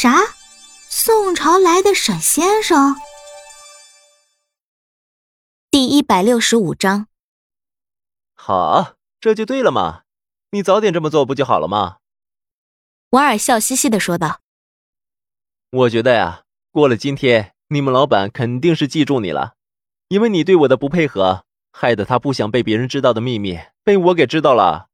[0.00, 0.14] 啥？
[0.88, 2.94] 宋朝来的沈先生？
[5.72, 7.08] 第一百六十五章。
[8.36, 10.02] 好，这就对了嘛！
[10.52, 11.96] 你早点这么做不就好了吗？
[13.10, 14.40] 瓦尔笑嘻嘻的说道。
[15.72, 19.54] 我觉得呀，过了今天，你们老板肯定是记住你了，
[20.06, 24.90] 因为你对我的不配合，害得他不想被别人知道的秘密被我给知道了，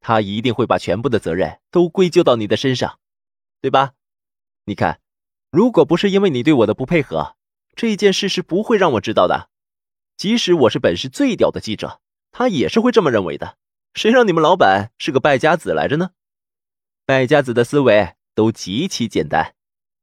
[0.00, 2.98] 他一定会把全部的责任都归咎到你的身上，
[3.60, 3.92] 对吧？
[4.70, 5.00] 你看，
[5.50, 7.34] 如果不是因为你对我的不配合，
[7.74, 9.48] 这件事是不会让我知道的。
[10.16, 11.98] 即使我是本市最屌的记者，
[12.30, 13.56] 他也是会这么认为的。
[13.94, 16.10] 谁让你们老板是个败家子来着呢？
[17.04, 19.54] 败家子的思维都极其简单，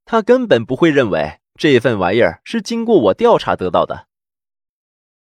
[0.03, 4.07] 他根本不会认为这份玩意儿是经过我调查得到的。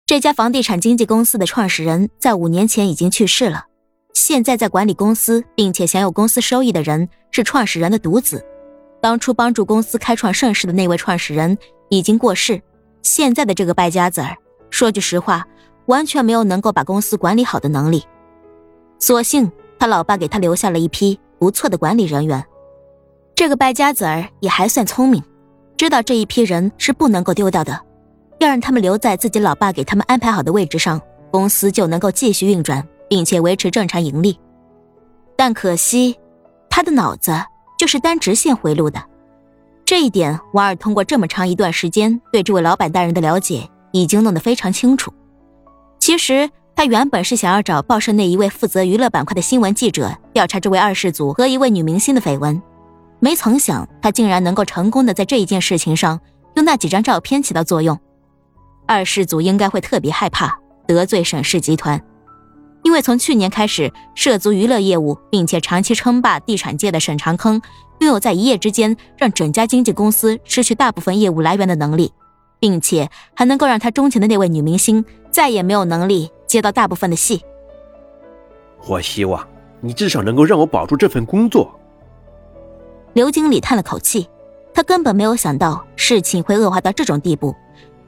[0.05, 3.65] 这家房地产经纪公司的创始人在五年前已经去世了，
[4.13, 8.47] 现在在管理公司并且享有公司收益的人是创始人的独子。
[9.03, 12.63] 当初帮助公司开创盛世的那位创始人已经过世，
[13.03, 14.37] 现在的这个败家子儿。
[14.71, 15.45] 说句实话，
[15.87, 18.05] 完全没有能够把公司管理好的能力。
[19.01, 22.45] 所幸他老爸给他留下了一批不错的管理人员。
[23.35, 25.21] 这个败家子儿也还算聪明，
[25.77, 27.81] 知道这一批人是不能够丢掉的，
[28.39, 31.01] 要让他们留在自己老爸给他们安排好的位置上，
[31.33, 34.39] 公司就能够继续运转，并且维持正常盈利。
[35.35, 36.17] 但可惜，
[36.71, 37.33] 他的脑子
[37.83, 39.03] 就是单直线回路的。
[39.85, 43.69] 这一点，瓦尔通过这么长一段时间对这位老板大人的了解。
[43.91, 45.13] 已经弄得非常清楚。
[45.99, 52.63] 其实他原本是想要找报社那一位负责娱乐板块的新闻记者调查这位二世祖和一位女明星的绯闻，
[53.19, 56.21] 没曾想他竟然能够成功的在这一件事情上
[56.55, 57.99] 用那几张照片起到作用。
[58.87, 62.01] 二世祖应该会特别害怕得罪沈氏集团，
[62.83, 67.61] 因为从去年开始涉足娱乐业务，并且长期称霸地产界的沈长坑，
[68.01, 72.13] 拥有在一夜之间让整家经纪公司失去大部分业务来源的能力。
[72.63, 77.43] 并且还能够让他钟情的那位女明星再也没有能力接到大部分的戏。
[78.87, 79.45] 我希望
[79.81, 81.77] 你至少能够让我保住这份工作。
[83.15, 84.29] 刘经理叹了口气，
[84.73, 87.53] 他根本没有想到事情会恶化到这种地步。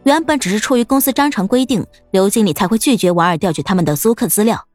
[0.05, 4.69] 原本只是出于公司章程规定，刘经理才会拒绝瓦尔调取他们的租客资料。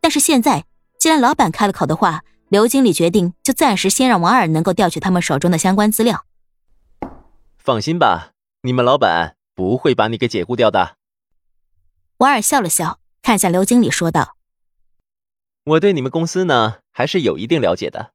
[0.00, 0.64] 但是现在，
[0.98, 6.24] 既然老板开了口的话，刘经理决定就暂时先让瓦尔能够调取他们手中的相关资料。
[7.58, 8.30] 放心吧。
[8.62, 10.96] 你们老板不会把你给解雇掉的。
[12.18, 14.36] 瓦尔笑了笑，看向刘经理说道
[15.64, 18.12] ：“我对你们公司呢，还是有一定了解的。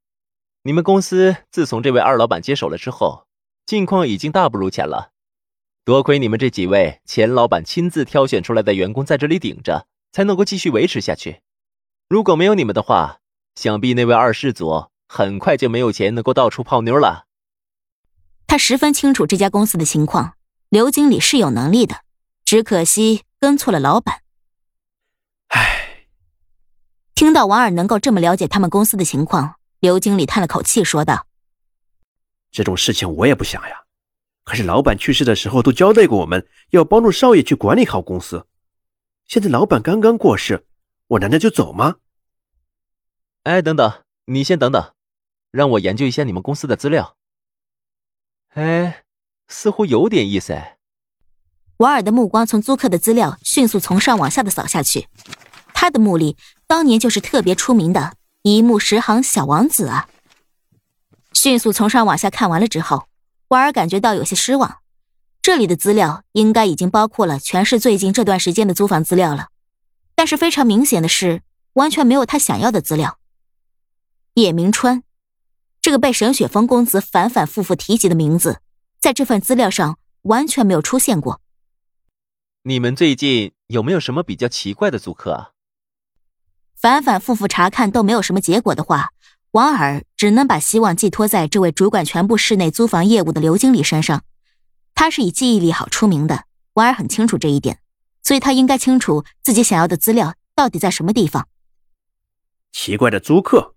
[0.64, 3.26] 你们公司自从这位二老板接手了之后，
[3.66, 5.13] 境况已经大不如前了。
[5.86, 11.42] 多亏你们这几位钱老板亲自挑选出来的员工在这里顶着，才能够继续维持下去。
[12.08, 13.20] 如果没有你们的话，
[13.56, 17.26] 想必那位二世祖很快就没有钱能够到处泡妞了。”
[18.48, 20.36] 他十分清楚这家公司的情况，
[20.70, 22.04] 刘经理是有能力的，
[22.46, 24.22] 只可惜跟错了老板。
[25.48, 26.08] 唉，
[27.14, 31.28] 听到王二能够这么了解他们公司的情况，刘经理叹了口气说道
[32.52, 33.83] ：“这种事情我也不想呀，
[34.44, 38.46] 可是老板去世的时候都交代过我们要帮助少爷去管理好公司，
[39.26, 40.66] 现在老板刚刚过世，
[41.08, 41.96] 我难道就走吗？”
[43.44, 44.94] 哎，等等，你先等等，
[45.52, 47.18] 让我研究一下你们公司的资料。
[48.50, 49.04] 哎，
[49.48, 50.78] 似乎有点意思哎。
[51.78, 55.08] 瓦尔的目光从租客的资料迅速从上往下的扫下去，
[55.74, 56.38] 他的目力
[56.68, 60.08] 当年就是特别出名的一目十行小王子啊。
[61.34, 63.08] 迅速从上往下看完了之后，
[63.54, 64.80] 瓦尔感觉到有些失望。
[65.44, 69.50] 这里的资料应该已经包括了全市最近这段时间的租房资料了，
[70.16, 71.44] 但是非常明显的是，
[71.74, 73.20] 完全没有他想要的资料。
[74.34, 75.04] 叶明川。
[75.80, 78.62] 这个被沈雪峰公子反反复复提及的名字，
[79.00, 81.42] 在这份资料上完全没有出现过。
[82.64, 85.52] 你们最近有没有什么比较奇怪的租客啊？
[86.76, 89.12] 反反复复查看都没有什么结果的话，
[89.54, 94.24] 王尔只能把希望寄托在这位主管全部室内租房业务的刘经理身上。
[94.96, 97.80] 他是以记忆力好出名的，王尔很清楚这一点，
[98.24, 101.48] 所以他应该清楚自己想要的资料到底在什么地方。
[102.72, 103.76] 奇怪的租客。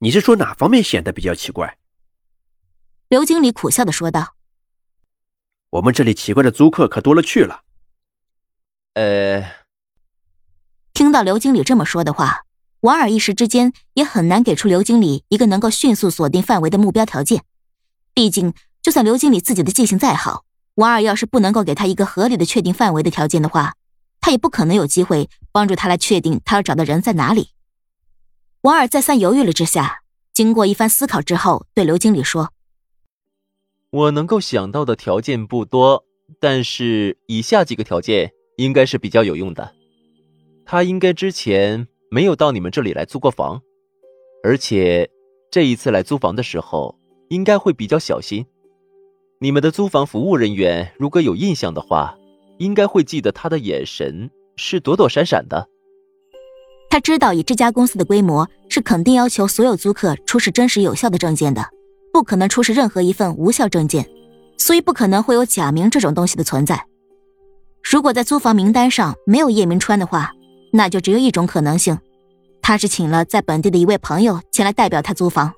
[0.00, 1.78] 你是说哪方面显得比较奇怪？
[3.08, 4.34] 刘经理苦笑的说道
[5.70, 7.62] ：“我们这里奇怪的租客可多了去了。”
[8.92, 9.42] 呃，
[10.92, 12.42] 听到刘经理这么说的话，
[12.82, 17.44] 王尔一时之间也很难给出刘经理一个能够迅速锁定范围的目标条件。
[18.12, 18.52] 毕竟，
[18.82, 20.44] 就算刘经理自己的记性再好，
[20.74, 23.74] 王尔要是不能够给他一个合理的确定范围的条件的话，
[24.20, 27.50] 他也不可能有机会帮助他来确定他要找的人在哪里。
[28.62, 30.02] 王尔再三犹豫了之下，
[30.32, 32.52] 经过一番思考之后，对刘经理说
[33.90, 36.04] ：“我能够想到的条件不多，
[36.40, 39.72] 但是以下几个条件应该是比较有用的。
[40.66, 43.58] 他应该之前没有到你们这里来租过房，
[44.44, 45.08] 而且
[45.50, 46.94] 这一次来租房的时候
[47.30, 48.44] 应该会比较小心。
[49.40, 52.14] 你们的租房服务人员如果有印象的话，
[52.58, 55.66] 应该会记得他的眼神是躲躲闪闪的。
[56.90, 61.64] 他知道以这家公司的规模，是肯定要求所有租客出示真实有效的证件的，
[62.12, 64.06] 不可能出示任何一份无效证件，
[64.58, 66.86] 所以不可能会有假名这种东西的存在。
[67.82, 70.30] 如果在租房名单上没有叶明川的话，
[70.72, 71.98] 那就只有一种可能性，
[72.62, 75.52] 他是请了在本地的一位朋友前来代表他租房，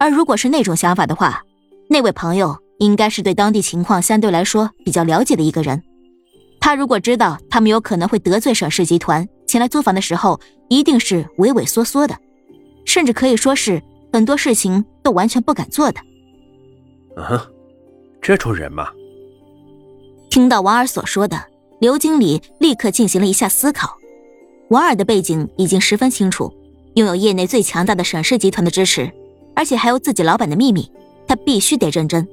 [0.00, 1.44] 而如果是那种想法的话，
[1.88, 5.82] 那位朋友应该是对当地情况相对来说比较了解的一个人。
[6.58, 12.16] 他如果知道他们有可能会得罪沈氏集团前来租房的时候，一定是畏畏缩缩的，
[12.84, 13.80] 甚至可以说是
[14.12, 16.00] 很多事情都完全不敢做的。
[17.22, 17.46] 啊，
[18.20, 18.88] 这种人嘛。
[20.30, 21.40] 听到王二所说的，
[21.80, 23.96] 刘经理立刻进行了一下思考。
[24.68, 26.52] 王尔的背景已经十分清楚，
[26.94, 29.10] 拥有业内最强大的沈氏集团的支持，
[29.54, 30.90] 而且还有自己老板的秘密，
[31.26, 32.26] 他必须得认真。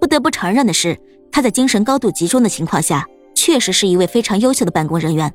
[0.00, 0.98] 不得不承认的是，
[1.30, 5.32] 他在精神高度集中的情况下，确实是一位非常优秀的办公人员。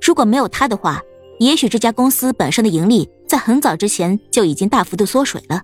[0.00, 1.02] 如果没有他的话，
[1.38, 5.62] 也许这家公司本身的盈利在很早之前就已经大幅度缩水了。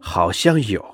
[0.00, 0.84] 好像有。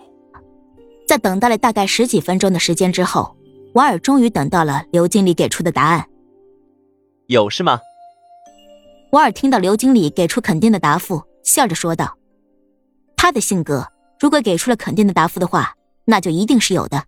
[1.06, 3.37] 在等待了大概十几分钟的时间之后，
[3.75, 6.05] 瓦尔终于等到了刘经理给出的答案。
[7.26, 7.81] 有是吗？
[9.11, 12.17] 瓦尔听到刘经理给出肯定的答复，笑着说道
[13.17, 13.87] ：“他的性格，
[14.20, 15.75] 如果给出了肯定的答复的话，
[16.05, 17.05] 那就一定是有的。”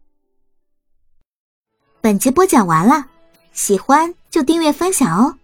[2.00, 3.06] 本集播讲完了，
[3.52, 5.37] 喜欢就订阅分享哦。